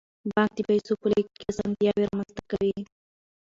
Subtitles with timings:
[0.33, 2.77] بانک د پیسو په لیږد کې اسانتیاوې رامنځته کوي.